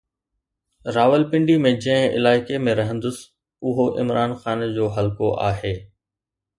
راولپنڊي 0.95 1.57
۾ 1.65 1.73
جنهن 1.83 2.17
علائقي 2.21 2.63
۾ 2.69 2.75
رهندس 2.81 3.21
اهو 3.73 3.89
عمران 4.05 4.37
خان 4.43 4.69
جو 4.79 4.93
حلقو 4.99 5.35
آهي. 5.51 5.77